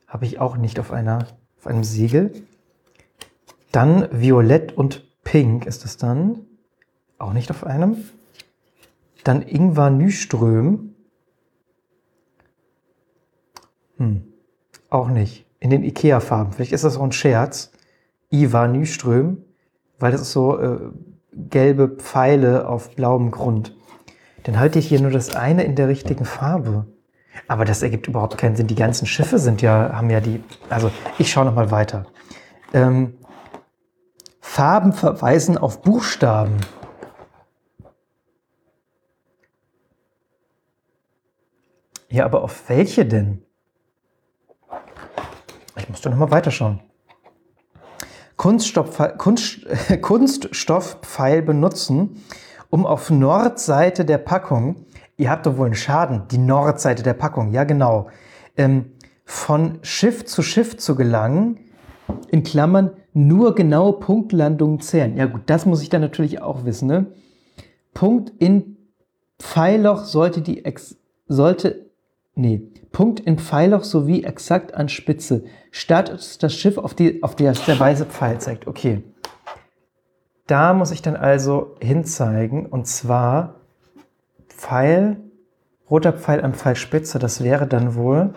habe 0.07 0.23
ich 0.23 0.39
auch 0.39 0.55
nicht 0.55 0.79
auf, 0.79 0.93
einer, 0.93 1.27
auf 1.57 1.67
einem 1.67 1.83
Siegel. 1.83 2.31
Dann 3.73 4.07
violett 4.13 4.77
und 4.77 5.05
pink 5.25 5.65
ist 5.65 5.83
es 5.83 5.97
dann. 5.97 6.46
Auch 7.17 7.33
nicht 7.33 7.49
auf 7.51 7.65
einem. 7.65 7.97
Dann 9.23 9.41
Ingvar 9.41 9.89
Nyström. 9.89 10.93
Hm, 13.97 14.23
auch 14.89 15.09
nicht. 15.09 15.45
In 15.59 15.69
den 15.69 15.83
Ikea-Farben. 15.83 16.53
Vielleicht 16.53 16.71
ist 16.71 16.83
das 16.83 16.97
auch 16.97 17.03
ein 17.03 17.11
Scherz. 17.11 17.71
Ivar 18.29 18.67
Nyström, 18.67 19.43
weil 19.99 20.11
das 20.11 20.21
ist 20.21 20.33
so 20.33 20.59
äh, 20.59 20.79
gelbe 21.31 21.87
Pfeile 21.87 22.67
auf 22.67 22.95
blauem 22.95 23.31
Grund. 23.31 23.75
Dann 24.43 24.59
halte 24.59 24.79
ich 24.79 24.87
hier 24.87 25.01
nur 25.01 25.11
das 25.11 25.35
eine 25.35 25.63
in 25.63 25.75
der 25.75 25.87
richtigen 25.87 26.25
Farbe. 26.25 26.85
Aber 27.47 27.65
das 27.65 27.83
ergibt 27.83 28.07
überhaupt 28.07 28.37
keinen 28.37 28.55
Sinn. 28.55 28.67
Die 28.67 28.75
ganzen 28.75 29.05
Schiffe 29.05 29.39
sind 29.39 29.61
ja, 29.61 29.93
haben 29.93 30.09
ja 30.09 30.19
die. 30.19 30.43
Also 30.69 30.91
ich 31.17 31.31
schaue 31.31 31.45
noch 31.45 31.55
mal 31.55 31.71
weiter. 31.71 32.05
Ähm, 32.73 33.13
Farben 34.41 34.91
verweisen 34.93 35.57
auf 35.57 35.81
Buchstaben. 35.81 36.57
Ja, 42.09 42.25
aber 42.25 42.43
auf 42.43 42.69
welche 42.69 43.05
denn? 43.05 43.43
Ich 45.77 45.89
muss 45.89 46.01
doch 46.01 46.11
noch 46.11 46.17
mal 46.17 46.31
weiterschauen. 46.31 46.79
Kunststoff, 48.37 49.01
Kunst, 49.17 49.65
Kunststoffpfeil 50.01 51.41
benutzen, 51.41 52.23
um 52.69 52.85
auf 52.85 53.09
Nordseite 53.09 54.05
der 54.05 54.19
Packung, 54.19 54.85
ihr 55.17 55.29
habt 55.29 55.45
doch 55.45 55.57
wohl 55.57 55.65
einen 55.65 55.75
Schaden, 55.75 56.27
die 56.29 56.37
Nordseite 56.37 57.03
der 57.03 57.13
Packung, 57.13 57.51
ja 57.51 57.63
genau, 57.63 58.09
ähm, 58.55 58.91
von 59.25 59.79
Schiff 59.81 60.25
zu 60.25 60.43
Schiff 60.43 60.77
zu 60.77 60.95
gelangen, 60.95 61.59
in 62.29 62.43
Klammern 62.43 62.91
nur 63.13 63.55
genaue 63.55 63.99
Punktlandungen 63.99 64.79
zählen. 64.79 65.17
Ja 65.17 65.25
gut, 65.25 65.41
das 65.47 65.65
muss 65.65 65.81
ich 65.81 65.89
dann 65.89 66.01
natürlich 66.01 66.41
auch 66.41 66.63
wissen. 66.63 66.87
Ne? 66.87 67.07
Punkt 67.93 68.31
in 68.39 68.77
Pfeilloch 69.39 70.05
sollte 70.05 70.41
die 70.41 70.63
Ex 70.63 70.95
sollte 71.27 71.86
nee 72.37 72.61
Punkt 72.91 73.19
in 73.19 73.37
Pfeilloch 73.37 73.83
sowie 73.83 74.23
exakt 74.23 74.73
an 74.73 74.89
Spitze. 74.89 75.43
Startet 75.71 76.41
das 76.41 76.53
Schiff, 76.53 76.77
auf, 76.77 76.95
die, 76.95 77.21
auf 77.21 77.35
der 77.35 77.51
der 77.53 77.79
weiße 77.79 78.05
Pfeil 78.05 78.39
zeigt. 78.39 78.65
Okay. 78.65 79.03
Da 80.47 80.73
muss 80.73 80.91
ich 80.91 81.01
dann 81.01 81.15
also 81.15 81.75
hinzeigen 81.81 82.65
und 82.65 82.87
zwar 82.87 83.55
Pfeil 84.47 85.17
roter 85.89 86.13
Pfeil 86.13 86.41
an 86.41 86.53
Pfeilspitze, 86.53 87.19
das 87.19 87.43
wäre 87.43 87.67
dann 87.67 87.95
wohl 87.95 88.33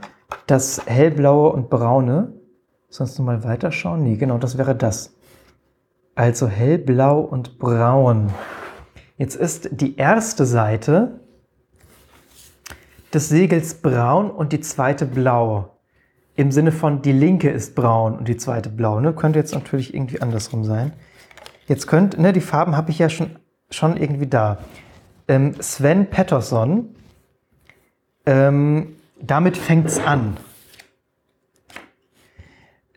das 0.47 0.83
hellblaue 0.87 1.50
und 1.52 1.71
braune. 1.71 2.33
Sonst 2.88 3.19
noch 3.19 3.26
mal 3.26 3.45
weiterschauen? 3.45 4.02
Nee, 4.02 4.16
genau, 4.16 4.38
das 4.38 4.59
wäre 4.59 4.75
das. 4.75 5.14
Also 6.14 6.49
hellblau 6.49 7.21
und 7.21 7.59
braun. 7.59 8.30
Jetzt 9.16 9.37
ist 9.37 9.69
die 9.73 9.97
erste 9.97 10.45
Seite 10.45 11.21
des 13.12 13.29
Segels 13.29 13.75
braun 13.75 14.31
und 14.31 14.52
die 14.52 14.61
zweite 14.61 15.07
blau. 15.07 15.76
Im 16.37 16.52
Sinne 16.52 16.73
von 16.73 17.02
die 17.02 17.12
linke 17.12 17.50
ist 17.50 17.75
braun 17.75 18.17
und 18.17 18.29
die 18.29 18.37
zweite 18.37 18.71
blau. 18.71 19.00
Ne? 19.00 19.12
Könnte 19.12 19.38
jetzt 19.38 19.55
natürlich 19.55 19.95
irgendwie 19.95 20.23
andersrum 20.23 20.64
sein. 20.64 20.93
Jetzt 21.67 21.87
könnte, 21.87 22.21
ne, 22.21 22.33
die 22.33 22.40
Farben 22.40 22.76
habe 22.76 22.90
ich 22.90 22.99
ja 22.99 23.09
schon, 23.09 23.37
schon 23.71 23.97
irgendwie 23.97 24.26
da. 24.26 24.59
Ähm, 25.29 25.55
Sven 25.61 26.07
Pettersson, 26.07 26.95
ähm, 28.26 28.97
damit 29.21 29.57
fängt 29.57 29.87
es 29.87 29.99
an. 29.99 30.37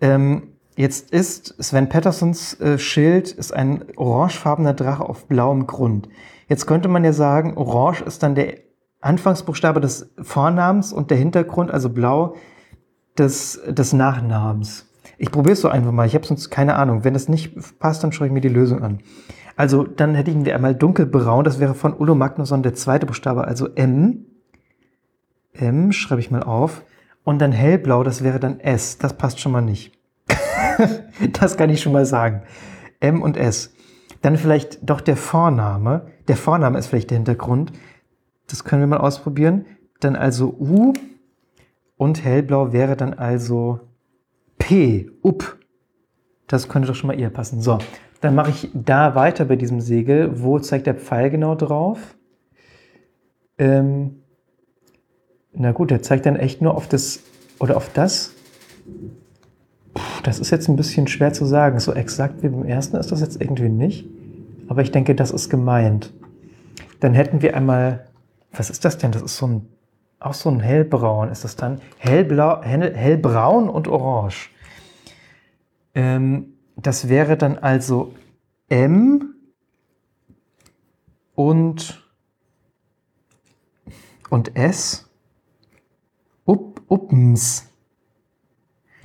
Ähm, 0.01 0.53
jetzt 0.75 1.11
ist 1.11 1.55
Sven 1.61 1.89
Pettersons 1.89 2.59
äh, 2.59 2.77
Schild 2.77 3.31
ist 3.31 3.53
ein 3.53 3.85
orangefarbener 3.95 4.73
Drache 4.73 5.07
auf 5.07 5.27
blauem 5.27 5.67
Grund. 5.67 6.09
Jetzt 6.47 6.65
könnte 6.65 6.87
man 6.87 7.03
ja 7.03 7.13
sagen, 7.13 7.55
orange 7.55 8.01
ist 8.01 8.23
dann 8.23 8.35
der 8.35 8.57
Anfangsbuchstabe 9.03 9.81
des 9.81 10.09
Vornamens 10.21 10.93
und 10.93 11.11
der 11.11 11.17
Hintergrund, 11.17 11.71
also 11.71 11.89
blau, 11.89 12.35
des, 13.17 13.61
des 13.67 13.93
Nachnamens. 13.93 14.89
Ich 15.17 15.31
probiere 15.31 15.53
es 15.53 15.61
so 15.61 15.67
einfach 15.67 15.91
mal. 15.91 16.07
Ich 16.07 16.15
habe 16.15 16.25
sonst 16.25 16.49
keine 16.49 16.75
Ahnung. 16.75 17.03
Wenn 17.03 17.13
das 17.13 17.29
nicht 17.29 17.79
passt, 17.79 18.03
dann 18.03 18.11
schaue 18.11 18.27
ich 18.27 18.33
mir 18.33 18.41
die 18.41 18.49
Lösung 18.49 18.81
an. 18.81 18.99
Also 19.55 19.83
dann 19.83 20.15
hätten 20.15 20.45
wir 20.45 20.55
einmal 20.55 20.73
dunkelbraun. 20.73 21.43
Das 21.43 21.59
wäre 21.59 21.75
von 21.75 21.93
Ulo 21.95 22.15
Magnusson 22.15 22.63
der 22.63 22.73
zweite 22.73 23.05
Buchstabe, 23.05 23.45
also 23.45 23.67
M. 23.75 24.25
M 25.53 25.91
schreibe 25.91 26.21
ich 26.21 26.31
mal 26.31 26.43
auf. 26.43 26.83
Und 27.23 27.39
dann 27.39 27.51
hellblau, 27.51 28.03
das 28.03 28.23
wäre 28.23 28.39
dann 28.39 28.59
S. 28.59 28.97
Das 28.97 29.13
passt 29.13 29.39
schon 29.39 29.51
mal 29.51 29.61
nicht. 29.61 29.97
das 31.39 31.57
kann 31.57 31.69
ich 31.69 31.81
schon 31.81 31.93
mal 31.93 32.05
sagen. 32.05 32.41
M 32.99 33.21
und 33.21 33.37
S. 33.37 33.73
Dann 34.21 34.37
vielleicht 34.37 34.79
doch 34.81 35.01
der 35.01 35.17
Vorname. 35.17 36.07
Der 36.27 36.37
Vorname 36.37 36.79
ist 36.79 36.87
vielleicht 36.87 37.11
der 37.11 37.17
Hintergrund. 37.17 37.71
Das 38.53 38.63
können 38.63 38.83
wir 38.83 38.87
mal 38.87 38.97
ausprobieren. 38.97 39.65
Dann 39.99 40.15
also 40.15 40.55
U 40.59 40.93
und 41.97 42.23
hellblau 42.23 42.71
wäre 42.71 42.95
dann 42.95 43.15
also 43.15 43.79
P, 44.59 45.09
up. 45.23 45.57
Das 46.45 46.69
könnte 46.69 46.87
doch 46.87 46.93
schon 46.93 47.07
mal 47.07 47.19
eher 47.19 47.31
passen. 47.31 47.61
So, 47.61 47.79
dann 48.21 48.35
mache 48.35 48.51
ich 48.51 48.69
da 48.75 49.15
weiter 49.15 49.45
bei 49.45 49.55
diesem 49.55 49.81
Segel. 49.81 50.39
Wo 50.43 50.59
zeigt 50.59 50.85
der 50.85 50.93
Pfeil 50.93 51.31
genau 51.31 51.55
drauf? 51.55 52.15
Ähm, 53.57 54.17
na 55.53 55.71
gut, 55.71 55.89
der 55.89 56.03
zeigt 56.03 56.27
dann 56.27 56.35
echt 56.35 56.61
nur 56.61 56.75
auf 56.75 56.87
das 56.87 57.23
oder 57.57 57.75
auf 57.75 57.89
das. 57.91 58.33
Puh, 59.95 60.21
das 60.21 60.37
ist 60.37 60.51
jetzt 60.51 60.67
ein 60.67 60.75
bisschen 60.75 61.07
schwer 61.07 61.33
zu 61.33 61.45
sagen. 61.45 61.79
So 61.79 61.91
exakt 61.91 62.43
wie 62.43 62.49
beim 62.49 62.65
ersten 62.65 62.97
ist 62.97 63.11
das 63.11 63.19
jetzt 63.19 63.41
irgendwie 63.41 63.69
nicht. 63.69 64.05
Aber 64.67 64.83
ich 64.83 64.91
denke, 64.91 65.15
das 65.15 65.31
ist 65.31 65.49
gemeint. 65.49 66.13
Dann 66.99 67.15
hätten 67.15 67.41
wir 67.41 67.57
einmal, 67.57 68.12
was 68.53 68.69
ist 68.69 68.85
das 68.85 68.97
denn? 68.97 69.11
Das 69.11 69.21
ist 69.21 69.37
so 69.37 69.47
ein, 69.47 69.67
auch 70.19 70.33
so 70.33 70.49
ein 70.49 70.59
hellbraun 70.59 71.29
ist 71.29 71.43
das 71.43 71.55
dann. 71.55 71.81
Hellblau, 71.97 72.61
hell, 72.61 72.95
hellbraun 72.95 73.67
und 73.69 73.87
orange. 73.87 74.49
Ähm, 75.95 76.53
das 76.75 77.09
wäre 77.09 77.37
dann 77.37 77.57
also 77.57 78.13
M 78.69 79.35
und, 81.35 82.03
und 84.29 84.55
S. 84.55 85.09
Up, 86.45 86.81
Uppens. 86.87 87.69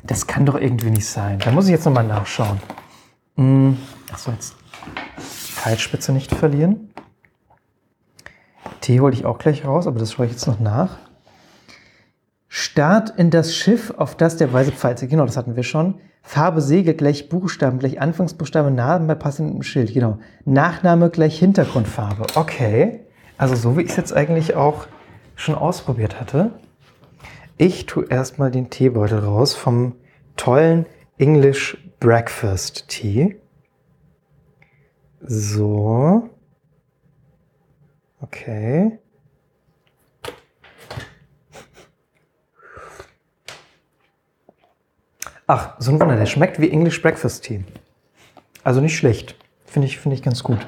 Das 0.02 0.26
kann 0.26 0.46
doch 0.46 0.56
irgendwie 0.56 0.90
nicht 0.90 1.06
sein. 1.06 1.38
Da 1.38 1.50
muss 1.50 1.66
ich 1.66 1.72
jetzt 1.72 1.84
nochmal 1.84 2.06
nachschauen. 2.06 2.60
Hm. 3.36 3.76
Achso, 4.10 4.30
jetzt 4.32 4.56
Pfeilspitze 5.18 6.12
nicht 6.12 6.34
verlieren. 6.34 6.92
T 8.80 9.00
hole 9.00 9.12
ich 9.12 9.24
auch 9.24 9.38
gleich 9.38 9.64
raus, 9.64 9.86
aber 9.86 9.98
das 9.98 10.12
schaue 10.12 10.26
ich 10.26 10.32
jetzt 10.32 10.46
noch 10.46 10.60
nach. 10.60 10.98
Start 12.48 13.10
in 13.18 13.30
das 13.30 13.54
Schiff, 13.54 13.92
auf 13.96 14.16
das 14.16 14.36
der 14.36 14.52
weiße 14.52 14.72
Pfeil 14.72 14.96
zeigt. 14.96 15.10
Genau, 15.10 15.26
das 15.26 15.36
hatten 15.36 15.56
wir 15.56 15.62
schon. 15.62 16.00
Farbe 16.22 16.60
Segel 16.60 16.94
gleich 16.94 17.28
Buchstaben 17.28 17.78
gleich 17.78 18.00
Anfangsbuchstabe, 18.00 18.70
Name 18.70 19.16
passendem 19.16 19.62
Schild. 19.62 19.92
Genau. 19.94 20.18
Nachname 20.44 21.10
gleich 21.10 21.38
Hintergrundfarbe. 21.38 22.26
Okay. 22.34 23.00
Also 23.36 23.54
so 23.54 23.76
wie 23.76 23.82
ich 23.82 23.90
es 23.90 23.96
jetzt 23.96 24.12
eigentlich 24.12 24.54
auch 24.54 24.86
schon 25.36 25.54
ausprobiert 25.54 26.20
hatte. 26.20 26.52
Ich 27.56 27.86
tue 27.86 28.06
erstmal 28.08 28.50
den 28.50 28.70
Teebeutel 28.70 29.20
raus 29.20 29.54
vom 29.54 29.94
tollen 30.36 30.86
English 31.18 31.76
Breakfast 32.00 32.88
Tea. 32.88 33.36
So. 35.20 36.30
Okay. 38.20 38.98
Ach, 45.46 45.76
so 45.78 45.90
ein 45.92 46.00
Wunder, 46.00 46.16
der 46.16 46.26
schmeckt 46.26 46.60
wie 46.60 46.70
English 46.70 47.00
Breakfast 47.00 47.44
Tea. 47.44 47.64
Also 48.64 48.80
nicht 48.82 48.98
schlecht. 48.98 49.34
Finde 49.64 49.86
ich, 49.86 49.98
find 49.98 50.14
ich 50.14 50.22
ganz 50.22 50.42
gut. 50.42 50.58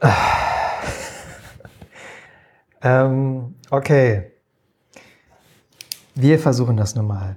ähm, 2.82 3.56
okay. 3.70 4.30
Wir 6.14 6.38
versuchen 6.38 6.76
das 6.76 6.94
nochmal. 6.94 7.36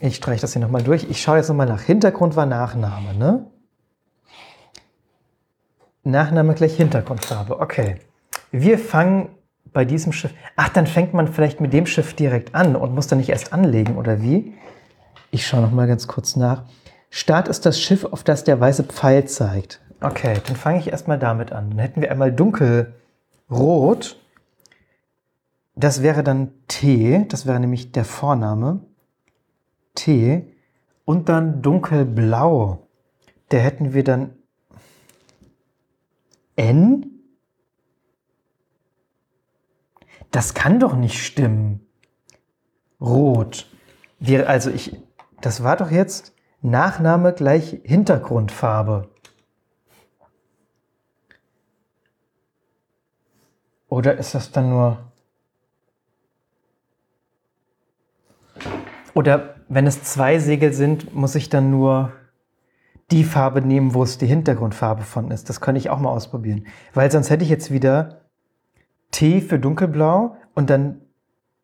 Ich 0.00 0.16
streiche 0.16 0.40
das 0.40 0.52
hier 0.52 0.62
nochmal 0.62 0.82
durch. 0.82 1.04
Ich 1.10 1.20
schaue 1.20 1.36
jetzt 1.38 1.48
nochmal 1.48 1.66
nach. 1.66 1.82
Hintergrund 1.82 2.36
war 2.36 2.46
Nachname, 2.46 3.14
ne? 3.14 3.50
Nachname 6.10 6.54
gleich 6.54 6.76
Hintergrundfarbe. 6.76 7.60
Okay. 7.60 7.96
Wir 8.50 8.78
fangen 8.78 9.28
bei 9.72 9.84
diesem 9.84 10.12
Schiff. 10.12 10.32
Ach, 10.56 10.68
dann 10.70 10.86
fängt 10.86 11.14
man 11.14 11.28
vielleicht 11.28 11.60
mit 11.60 11.72
dem 11.72 11.86
Schiff 11.86 12.14
direkt 12.14 12.54
an 12.54 12.76
und 12.76 12.94
muss 12.94 13.06
dann 13.06 13.18
nicht 13.18 13.28
erst 13.28 13.52
anlegen, 13.52 13.96
oder 13.96 14.22
wie? 14.22 14.54
Ich 15.30 15.46
schaue 15.46 15.60
noch 15.60 15.72
mal 15.72 15.86
ganz 15.86 16.08
kurz 16.08 16.36
nach. 16.36 16.64
Start 17.10 17.48
ist 17.48 17.66
das 17.66 17.80
Schiff, 17.80 18.04
auf 18.04 18.24
das 18.24 18.44
der 18.44 18.58
weiße 18.58 18.84
Pfeil 18.84 19.26
zeigt. 19.26 19.80
Okay, 20.00 20.40
dann 20.46 20.56
fange 20.56 20.78
ich 20.78 20.88
erstmal 20.88 21.18
damit 21.18 21.52
an. 21.52 21.70
Dann 21.70 21.78
hätten 21.78 22.00
wir 22.00 22.10
einmal 22.10 22.32
dunkelrot. 22.32 24.16
Das 25.74 26.02
wäre 26.02 26.22
dann 26.22 26.52
T, 26.68 27.24
das 27.28 27.46
wäre 27.46 27.60
nämlich 27.60 27.92
der 27.92 28.04
Vorname. 28.04 28.80
T. 29.94 30.54
Und 31.04 31.28
dann 31.28 31.62
dunkelblau. 31.62 32.86
Da 33.48 33.56
hätten 33.58 33.94
wir 33.94 34.04
dann 34.04 34.37
N. 36.58 37.06
Das 40.32 40.54
kann 40.54 40.80
doch 40.80 40.94
nicht 40.94 41.24
stimmen. 41.24 41.86
Rot. 43.00 43.70
Wir, 44.18 44.48
also 44.48 44.70
ich, 44.70 45.00
das 45.40 45.62
war 45.62 45.76
doch 45.76 45.90
jetzt 45.92 46.34
Nachname 46.60 47.32
gleich 47.32 47.80
Hintergrundfarbe. 47.84 49.08
Oder 53.88 54.18
ist 54.18 54.34
das 54.34 54.50
dann 54.50 54.70
nur... 54.70 55.12
Oder 59.14 59.54
wenn 59.68 59.86
es 59.86 60.02
zwei 60.02 60.40
Segel 60.40 60.72
sind, 60.72 61.14
muss 61.14 61.36
ich 61.36 61.48
dann 61.48 61.70
nur 61.70 62.12
die 63.10 63.24
Farbe 63.24 63.62
nehmen, 63.62 63.94
wo 63.94 64.02
es 64.02 64.18
die 64.18 64.26
Hintergrundfarbe 64.26 65.02
von 65.02 65.30
ist. 65.30 65.48
Das 65.48 65.60
könnte 65.60 65.78
ich 65.78 65.90
auch 65.90 65.98
mal 65.98 66.10
ausprobieren. 66.10 66.66
Weil 66.94 67.10
sonst 67.10 67.30
hätte 67.30 67.44
ich 67.44 67.50
jetzt 67.50 67.70
wieder 67.70 68.20
T 69.10 69.40
für 69.40 69.58
dunkelblau 69.58 70.36
und 70.54 70.68
dann, 70.68 71.00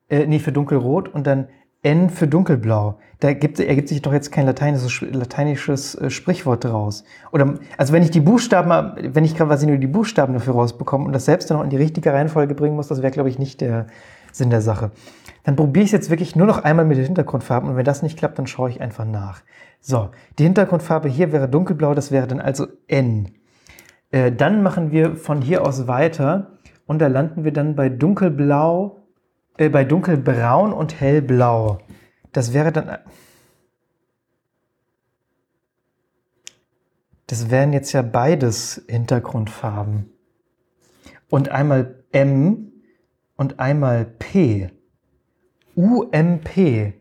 äh, 0.09 0.27
nee, 0.27 0.39
für 0.39 0.53
dunkelrot 0.53 1.09
und 1.09 1.27
dann 1.27 1.49
N 1.83 2.09
für 2.09 2.27
dunkelblau. 2.27 2.99
Da 3.21 3.35
gibt, 3.35 3.61
ergibt 3.61 3.89
sich 3.89 4.01
doch 4.01 4.13
jetzt 4.13 4.33
kein 4.33 4.47
lateinisches, 4.47 5.03
lateinisches 5.03 5.95
äh, 5.95 6.09
Sprichwort 6.09 6.65
daraus. 6.65 7.05
Oder, 7.31 7.59
also 7.77 7.93
wenn 7.93 8.03
ich 8.03 8.11
die 8.11 8.21
Buchstaben, 8.21 9.15
wenn 9.15 9.25
ich 9.25 9.37
quasi 9.37 9.67
nur 9.67 9.77
die 9.77 9.87
Buchstaben 9.87 10.33
dafür 10.33 10.55
rausbekomme 10.55 11.05
und 11.05 11.13
das 11.13 11.27
selbst 11.27 11.51
dann 11.51 11.59
auch 11.59 11.65
in 11.65 11.71
die 11.71 11.77
richtige 11.77 12.13
Reihenfolge 12.13 12.55
bringen 12.55 12.75
muss, 12.75 12.89
das 12.89 13.03
wäre, 13.03 13.13
glaube 13.13 13.29
ich, 13.29 13.39
nicht 13.39 13.61
der 13.61 13.87
Sinn 14.35 14.51
der 14.51 14.61
Sache. 14.61 14.91
Dann 15.45 15.57
probiere 15.57 15.85
ich 15.85 15.89
es 15.89 15.93
jetzt 15.93 16.11
wirklich 16.11 16.35
nur 16.35 16.47
noch 16.47 16.65
einmal 16.65 16.85
mit 16.85 16.97
den 16.97 17.05
Hintergrundfarben 17.05 17.71
und 17.71 17.77
wenn 17.77 17.85
das 17.85 18.03
nicht 18.03 18.19
klappt, 18.19 18.39
dann 18.39 18.47
schaue 18.47 18.71
ich 18.71 18.81
einfach 18.81 19.05
nach. 19.05 19.43
So, 19.81 20.11
die 20.39 20.45
Hintergrundfarbe 20.45 21.09
hier 21.09 21.31
wäre 21.33 21.49
dunkelblau, 21.49 21.95
das 21.95 22.11
wäre 22.11 22.27
dann 22.27 22.41
also 22.41 22.67
N. 22.89 23.31
Äh, 24.11 24.33
dann 24.33 24.63
machen 24.63 24.91
wir 24.91 25.17
von 25.17 25.41
hier 25.41 25.65
aus 25.65 25.87
weiter 25.87 26.59
und 26.87 26.99
da 26.99 27.07
landen 27.07 27.45
wir 27.45 27.53
dann 27.53 27.77
bei 27.77 27.89
dunkelblau, 27.89 29.05
äh, 29.57 29.69
bei 29.69 29.85
dunkelbraun 29.85 30.73
und 30.73 31.01
hellblau. 31.01 31.79
Das 32.33 32.53
wäre 32.53 32.73
dann. 32.73 32.99
Das 37.29 37.51
wären 37.51 37.73
jetzt 37.73 37.93
ja 37.93 38.03
beides 38.03 38.85
Hintergrundfarben. 38.89 40.11
Und 41.31 41.49
einmal 41.49 42.05
M 42.13 42.74
und 43.37 43.59
einmal 43.59 44.05
P. 44.05 44.71
UMP. 45.77 46.57
Äh, 46.57 46.93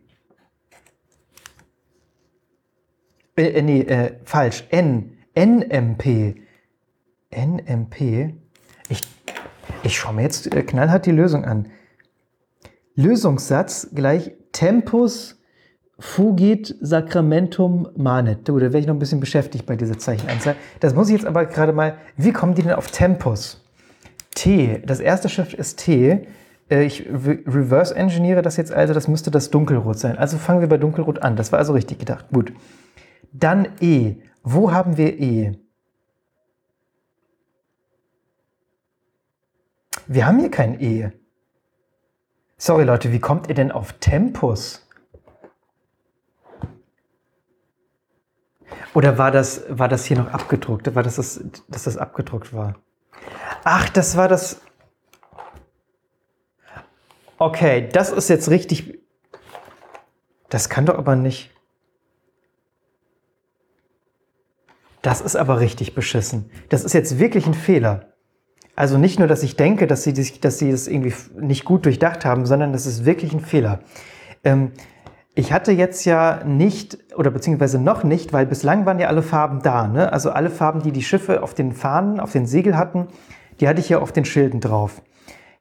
äh, 3.35 3.61
nee, 3.61 3.81
äh, 3.81 4.19
falsch. 4.23 4.65
N. 4.69 5.17
NMP. 5.35 6.35
NMP. 7.31 8.33
Ich, 8.89 9.01
ich 9.83 9.97
schaue 9.97 10.13
mir 10.13 10.23
jetzt 10.23 10.53
äh, 10.53 10.63
knallhart 10.63 11.05
die 11.05 11.11
Lösung 11.11 11.45
an. 11.45 11.69
Lösungssatz 12.95 13.89
gleich 13.93 14.33
Tempus 14.51 15.39
fugit 15.99 16.75
sacramentum 16.81 17.89
manet. 17.95 18.47
Du, 18.47 18.59
da 18.59 18.67
wäre 18.67 18.79
ich 18.79 18.87
noch 18.87 18.95
ein 18.95 18.99
bisschen 18.99 19.19
beschäftigt 19.19 19.65
bei 19.65 19.75
dieser 19.75 19.97
Zeichenanzahl. 19.97 20.55
Das 20.79 20.93
muss 20.93 21.07
ich 21.07 21.15
jetzt 21.15 21.25
aber 21.25 21.45
gerade 21.45 21.73
mal. 21.73 21.97
Wie 22.17 22.33
kommen 22.33 22.53
die 22.53 22.61
denn 22.61 22.73
auf 22.73 22.91
Tempus? 22.91 23.62
T. 24.35 24.81
Das 24.85 24.99
erste 24.99 25.29
Schrift 25.29 25.53
ist 25.53 25.79
T. 25.79 26.27
Äh, 26.69 26.83
ich 26.83 27.07
reverse 27.07 27.95
engineere 27.95 28.41
das 28.41 28.57
jetzt 28.57 28.71
also, 28.71 28.93
das 28.93 29.07
müsste 29.07 29.31
das 29.31 29.49
Dunkelrot 29.49 29.99
sein. 29.99 30.17
Also 30.17 30.37
fangen 30.37 30.61
wir 30.61 30.69
bei 30.69 30.77
Dunkelrot 30.77 31.21
an. 31.21 31.35
Das 31.35 31.51
war 31.51 31.59
also 31.59 31.73
richtig 31.73 31.99
gedacht. 31.99 32.25
Gut. 32.31 32.53
Dann 33.31 33.67
E. 33.79 34.15
Wo 34.43 34.71
haben 34.71 34.97
wir 34.97 35.19
E? 35.19 35.59
Wir 40.07 40.27
haben 40.27 40.39
hier 40.39 40.51
kein 40.51 40.81
E. 40.81 41.11
Sorry 42.57 42.83
Leute, 42.83 43.11
wie 43.11 43.19
kommt 43.19 43.47
ihr 43.47 43.55
denn 43.55 43.71
auf 43.71 43.93
Tempus? 43.93 44.87
Oder 48.93 49.17
war 49.17 49.31
das, 49.31 49.63
war 49.69 49.87
das 49.87 50.05
hier 50.05 50.17
noch 50.17 50.31
abgedruckt? 50.31 50.93
War 50.93 51.03
das, 51.03 51.15
das, 51.15 51.43
dass 51.67 51.83
das 51.83 51.97
abgedruckt 51.97 52.53
war? 52.53 52.75
Ach, 53.63 53.89
das 53.89 54.17
war 54.17 54.27
das. 54.27 54.61
Okay, 57.37 57.89
das 57.91 58.11
ist 58.11 58.29
jetzt 58.29 58.49
richtig. 58.49 58.99
Das 60.49 60.69
kann 60.69 60.85
doch 60.85 60.97
aber 60.97 61.15
nicht. 61.15 61.51
Das 65.01 65.19
ist 65.19 65.35
aber 65.35 65.59
richtig 65.59 65.95
beschissen. 65.95 66.49
Das 66.69 66.83
ist 66.83 66.93
jetzt 66.93 67.19
wirklich 67.19 67.45
ein 67.45 67.53
Fehler. 67.53 68.13
Also 68.75 68.97
nicht 68.97 69.19
nur, 69.19 69.27
dass 69.27 69.43
ich 69.43 69.55
denke, 69.55 69.85
dass 69.85 70.03
sie, 70.03 70.13
dass 70.13 70.59
sie 70.59 70.71
das 70.71 70.87
irgendwie 70.87 71.13
nicht 71.35 71.65
gut 71.65 71.85
durchdacht 71.85 72.25
haben, 72.25 72.45
sondern 72.45 72.71
das 72.71 72.85
ist 72.85 73.05
wirklich 73.05 73.33
ein 73.33 73.41
Fehler. 73.41 73.79
Ähm, 74.43 74.71
ich 75.35 75.51
hatte 75.51 75.71
jetzt 75.71 76.05
ja 76.05 76.43
nicht, 76.45 76.97
oder 77.15 77.31
beziehungsweise 77.31 77.79
noch 77.79 78.03
nicht, 78.03 78.33
weil 78.33 78.45
bislang 78.45 78.85
waren 78.85 78.99
ja 78.99 79.07
alle 79.07 79.23
Farben 79.23 79.61
da. 79.61 79.87
Ne? 79.87 80.11
Also 80.11 80.31
alle 80.31 80.49
Farben, 80.49 80.81
die 80.81 80.91
die 80.91 81.03
Schiffe 81.03 81.43
auf 81.43 81.53
den 81.53 81.73
Fahnen, 81.73 82.19
auf 82.19 82.31
den 82.31 82.45
Segel 82.45 82.77
hatten, 82.77 83.07
die 83.59 83.67
hatte 83.67 83.79
ich 83.79 83.89
ja 83.89 83.99
auf 83.99 84.11
den 84.11 84.25
Schilden 84.25 84.59
drauf. 84.59 85.01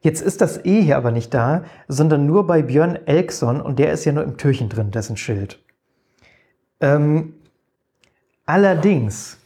Jetzt 0.01 0.21
ist 0.21 0.41
das 0.41 0.65
E 0.65 0.83
hier 0.83 0.97
aber 0.97 1.13
nicht 1.13 1.33
da, 1.33 1.65
sondern 1.87 2.27
nur 2.27 2.47
bei 2.47 2.63
Björn 2.63 2.99
Elkson 3.07 3.61
und 3.61 3.79
der 3.79 3.93
ist 3.93 4.05
ja 4.05 4.13
nur 4.13 4.25
im 4.25 4.37
Türchen 4.37 4.69
drin, 4.69 4.91
dessen 4.91 5.17
Schild. 5.17 5.61
Ähm, 6.81 7.35
allerdings 8.45 9.39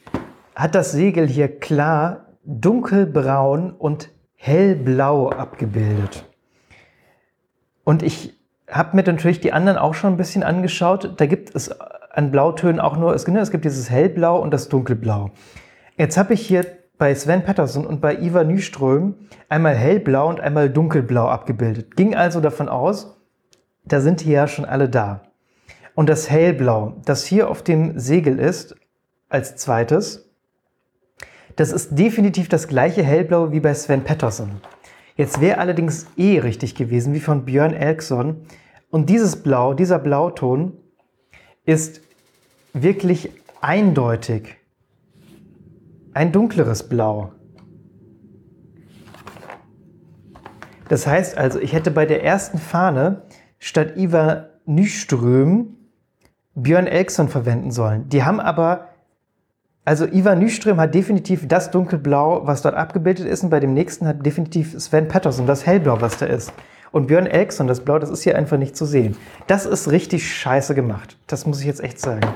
hat 0.55 0.75
das 0.75 0.93
Segel 0.93 1.29
hier 1.29 1.61
klar 1.61 2.29
dunkelbraun 2.45 3.73
und 3.73 4.11
hellblau 4.35 5.29
abgebildet. 5.29 6.25
Und 7.85 8.03
ich 8.03 8.39
habe 8.71 8.97
mir 8.97 9.03
natürlich 9.03 9.41
die 9.41 9.53
anderen 9.53 9.79
auch 9.79 9.95
schon 9.95 10.15
ein 10.15 10.17
bisschen 10.17 10.43
angeschaut. 10.43 11.21
Da 11.21 11.27
gibt 11.27 11.55
es 11.55 11.71
an 11.81 12.31
Blautönen 12.31 12.81
auch 12.81 12.97
nur, 12.97 13.15
es, 13.15 13.29
es 13.29 13.51
gibt 13.51 13.65
dieses 13.65 13.91
hellblau 13.91 14.41
und 14.41 14.51
das 14.53 14.69
dunkelblau. 14.69 15.31
Jetzt 15.99 16.17
habe 16.17 16.35
ich 16.35 16.47
hier 16.47 16.65
bei 16.99 17.15
Sven 17.15 17.45
Patterson 17.45 17.87
und 17.87 18.01
bei 18.01 18.17
Ivar 18.17 18.45
Nyström 18.45 19.15
einmal 19.49 19.75
hellblau 19.75 20.29
und 20.29 20.41
einmal 20.41 20.71
dunkelblau 20.71 21.27
abgebildet. 21.27 21.97
Ging 21.97 22.15
also 22.15 22.41
davon 22.41 22.69
aus, 22.69 23.17
da 23.85 24.01
sind 24.01 24.25
die 24.25 24.31
ja 24.31 24.49
schon 24.49 24.65
alle 24.65 24.89
da. 24.89 25.23
Und 25.95 26.09
das 26.09 26.31
hellblau, 26.31 26.97
das 27.05 27.25
hier 27.25 27.51
auf 27.51 27.63
dem 27.63 27.99
Segel 27.99 28.39
ist, 28.39 28.77
als 29.29 29.57
zweites, 29.57 30.31
das 31.57 31.73
ist 31.73 31.99
definitiv 31.99 32.49
das 32.49 32.69
gleiche 32.69 33.03
Hellblau 33.03 33.51
wie 33.51 33.61
bei 33.61 33.73
Sven 33.73 34.05
Pettersson. 34.05 34.61
Jetzt 35.17 35.41
wäre 35.41 35.59
allerdings 35.59 36.07
eh 36.19 36.39
richtig 36.39 36.75
gewesen, 36.75 37.15
wie 37.15 37.21
von 37.21 37.47
Björn 37.47 37.73
Elkson. 37.73 38.43
Und 38.91 39.09
dieses 39.09 39.43
Blau, 39.43 39.73
dieser 39.73 39.99
Blauton 39.99 40.75
ist 41.65 42.03
wirklich 42.75 43.33
eindeutig 43.63 44.57
ein 46.17 46.33
dunkleres 46.33 46.89
Blau. 46.89 47.33
Das 50.89 51.07
heißt 51.07 51.37
also, 51.37 51.59
ich 51.61 51.73
hätte 51.73 51.91
bei 51.91 52.07
der 52.07 52.25
ersten 52.25 52.59
Fahne 52.59 53.23
statt 53.59 53.97
Ivar 53.97 54.51
Nyström 54.65 55.77
Björn 56.55 56.87
Elkson 56.87 57.29
verwenden 57.29 57.71
sollen. 57.71 58.09
Die 58.09 58.25
haben 58.25 58.41
aber 58.41 58.89
also 59.85 60.05
Ivan 60.07 60.41
Nyström 60.41 60.81
hat 60.81 60.95
definitiv 60.95 61.47
das 61.47 61.71
Dunkelblau, 61.71 62.45
was 62.45 62.63
dort 62.63 62.75
abgebildet 62.75 63.27
ist, 63.27 63.45
und 63.45 63.51
bei 63.51 63.61
dem 63.61 63.73
nächsten 63.73 64.09
hat 64.09 64.25
definitiv 64.27 64.75
Sven 64.81 65.07
Pettersson 65.07 65.47
das 65.47 65.65
Hellblau, 65.65 66.01
was 66.01 66.19
da 66.19 66.27
ist. 66.27 66.53
Und 66.91 67.07
Björn 67.07 67.27
Elkson, 67.27 67.69
das 67.69 67.81
Blau, 67.85 67.99
das 67.99 68.11
ist 68.11 68.23
hier 68.23 68.37
einfach 68.37 68.59
nicht 68.59 68.77
zu 68.77 68.85
sehen. 68.85 69.17
Das 69.47 69.65
ist 69.65 69.91
richtig 69.93 70.35
scheiße 70.35 70.75
gemacht. 70.75 71.17
Das 71.29 71.47
muss 71.47 71.61
ich 71.61 71.67
jetzt 71.67 71.85
echt 71.85 72.01
sagen. 72.01 72.27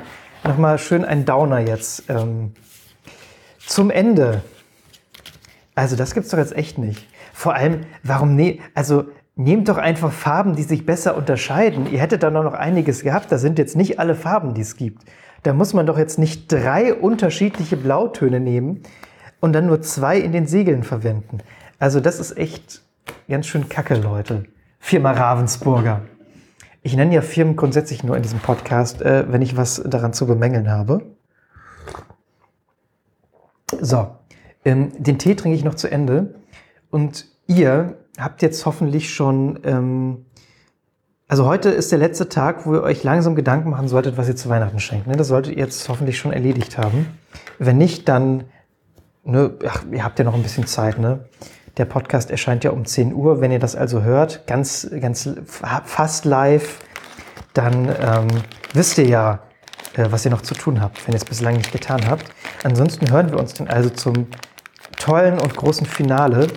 Nochmal 0.44 0.78
schön 0.78 1.04
ein 1.04 1.24
Downer 1.24 1.58
jetzt. 1.58 2.04
Ähm, 2.08 2.52
zum 3.70 3.90
Ende. 3.90 4.42
Also 5.74 5.96
das 5.96 6.12
gibt's 6.12 6.30
doch 6.30 6.38
jetzt 6.38 6.56
echt 6.56 6.76
nicht. 6.76 7.06
Vor 7.32 7.54
allem, 7.54 7.86
warum 8.02 8.34
ne? 8.34 8.58
Also 8.74 9.04
nehmt 9.36 9.68
doch 9.68 9.78
einfach 9.78 10.12
Farben, 10.12 10.56
die 10.56 10.64
sich 10.64 10.84
besser 10.84 11.16
unterscheiden. 11.16 11.90
Ihr 11.90 12.00
hättet 12.00 12.22
da 12.22 12.30
noch 12.30 12.52
einiges 12.52 13.02
gehabt. 13.02 13.30
Da 13.30 13.38
sind 13.38 13.58
jetzt 13.58 13.76
nicht 13.76 13.98
alle 13.98 14.14
Farben, 14.14 14.54
die 14.54 14.60
es 14.60 14.76
gibt. 14.76 15.04
Da 15.44 15.52
muss 15.52 15.72
man 15.72 15.86
doch 15.86 15.96
jetzt 15.96 16.18
nicht 16.18 16.52
drei 16.52 16.92
unterschiedliche 16.92 17.76
Blautöne 17.76 18.40
nehmen 18.40 18.82
und 19.38 19.52
dann 19.52 19.66
nur 19.66 19.80
zwei 19.80 20.18
in 20.18 20.32
den 20.32 20.46
Segeln 20.46 20.82
verwenden. 20.82 21.38
Also 21.78 22.00
das 22.00 22.20
ist 22.20 22.36
echt 22.36 22.82
ganz 23.28 23.46
schön 23.46 23.68
kacke, 23.68 23.94
Leute. 23.94 24.44
Firma 24.80 25.12
Ravensburger. 25.12 26.02
Ich 26.82 26.96
nenne 26.96 27.14
ja 27.14 27.22
Firmen 27.22 27.56
grundsätzlich 27.56 28.02
nur 28.02 28.16
in 28.16 28.22
diesem 28.22 28.40
Podcast, 28.40 29.00
äh, 29.00 29.32
wenn 29.32 29.42
ich 29.42 29.56
was 29.56 29.82
daran 29.86 30.12
zu 30.12 30.26
bemängeln 30.26 30.70
habe. 30.70 31.02
So, 33.80 34.08
ähm, 34.64 34.92
den 34.98 35.18
Tee 35.18 35.34
trinke 35.34 35.56
ich 35.56 35.64
noch 35.64 35.74
zu 35.74 35.90
Ende. 35.90 36.34
Und 36.90 37.26
ihr 37.46 37.96
habt 38.18 38.42
jetzt 38.42 38.66
hoffentlich 38.66 39.12
schon 39.14 39.60
ähm, 39.64 40.24
also 41.30 41.46
heute 41.46 41.68
ist 41.70 41.92
der 41.92 42.00
letzte 42.00 42.28
Tag, 42.28 42.66
wo 42.66 42.74
ihr 42.74 42.82
euch 42.82 43.04
langsam 43.04 43.36
Gedanken 43.36 43.70
machen 43.70 43.86
solltet, 43.86 44.16
was 44.16 44.26
ihr 44.26 44.34
zu 44.34 44.48
Weihnachten 44.48 44.80
schenkt. 44.80 45.06
Ne? 45.06 45.14
Das 45.14 45.28
solltet 45.28 45.52
ihr 45.52 45.60
jetzt 45.60 45.88
hoffentlich 45.88 46.18
schon 46.18 46.32
erledigt 46.32 46.76
haben. 46.76 47.06
Wenn 47.60 47.78
nicht, 47.78 48.08
dann, 48.08 48.46
ne, 49.22 49.52
ach, 49.64 49.84
ihr 49.92 50.02
habt 50.02 50.18
ja 50.18 50.24
noch 50.24 50.34
ein 50.34 50.42
bisschen 50.42 50.66
Zeit. 50.66 50.98
Ne? 50.98 51.20
Der 51.76 51.84
Podcast 51.84 52.32
erscheint 52.32 52.64
ja 52.64 52.72
um 52.72 52.84
10 52.84 53.14
Uhr. 53.14 53.40
Wenn 53.40 53.52
ihr 53.52 53.60
das 53.60 53.76
also 53.76 54.02
hört, 54.02 54.48
ganz, 54.48 54.90
ganz 55.00 55.30
fast 55.44 56.24
live, 56.24 56.80
dann 57.54 57.84
ähm, 57.84 58.26
wisst 58.74 58.98
ihr 58.98 59.06
ja, 59.06 59.38
was 59.96 60.24
ihr 60.24 60.30
noch 60.30 60.42
zu 60.42 60.54
tun 60.54 60.80
habt, 60.80 61.06
wenn 61.06 61.14
ihr 61.14 61.18
es 61.18 61.24
bislang 61.24 61.56
nicht 61.56 61.72
getan 61.72 62.06
habt. 62.08 62.24
Ansonsten 62.62 63.10
hören 63.10 63.30
wir 63.30 63.38
uns 63.38 63.54
dann 63.54 63.68
also 63.68 63.90
zum 63.90 64.28
tollen 64.98 65.38
und 65.38 65.56
großen 65.56 65.86
Finale 65.86 66.48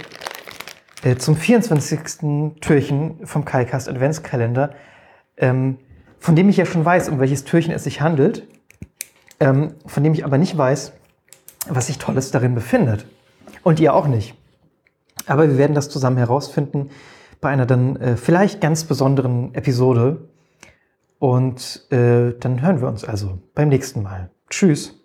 äh, 1.04 1.16
zum 1.16 1.36
24. 1.36 2.60
Türchen 2.62 3.26
vom 3.26 3.46
KaiCast 3.46 3.90
Adventskalender, 3.90 4.74
ähm, 5.38 5.78
von 6.20 6.36
dem 6.36 6.50
ich 6.50 6.58
ja 6.58 6.66
schon 6.66 6.86
weiß, 6.86 7.10
um 7.10 7.20
welches 7.20 7.44
Türchen 7.44 7.74
es 7.74 7.84
sich 7.84 8.02
handelt, 8.02 8.48
ähm, 9.40 9.74
von 9.86 10.04
dem 10.04 10.14
ich 10.14 10.24
aber 10.26 10.38
nicht 10.38 10.58
weiß, 10.58 10.94
was 11.68 11.88
sich 11.88 11.98
Tolles 11.98 12.32
darin 12.32 12.56
befindet. 12.56 13.06
Und 13.64 13.80
ihr 13.80 13.94
auch 13.94 14.08
nicht. 14.08 14.36
Aber 15.26 15.48
wir 15.48 15.58
werden 15.58 15.74
das 15.74 15.90
zusammen 15.90 16.18
herausfinden 16.18 16.90
bei 17.42 17.50
einer 17.50 17.66
dann 17.66 17.96
äh, 17.98 18.18
vielleicht 18.18 18.62
ganz 18.62 18.84
besonderen 18.86 19.54
Episode. 19.54 20.30
Und 21.24 21.90
äh, 21.90 22.38
dann 22.38 22.62
hören 22.62 22.82
wir 22.82 22.90
uns 22.90 23.06
also 23.06 23.40
beim 23.56 23.70
nächsten 23.70 24.04
Mal. 24.04 24.30
Tschüss. 24.50 25.03